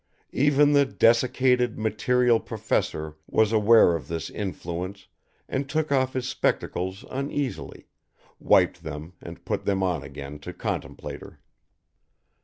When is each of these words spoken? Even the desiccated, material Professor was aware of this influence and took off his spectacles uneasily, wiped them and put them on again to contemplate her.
Even 0.33 0.73
the 0.73 0.83
desiccated, 0.83 1.77
material 1.77 2.39
Professor 2.39 3.17
was 3.27 3.51
aware 3.51 3.95
of 3.95 4.07
this 4.07 4.31
influence 4.31 5.05
and 5.47 5.69
took 5.69 5.91
off 5.91 6.13
his 6.13 6.27
spectacles 6.27 7.05
uneasily, 7.11 7.85
wiped 8.39 8.81
them 8.81 9.13
and 9.21 9.45
put 9.45 9.65
them 9.65 9.83
on 9.83 10.01
again 10.01 10.39
to 10.39 10.53
contemplate 10.53 11.21
her. 11.21 11.39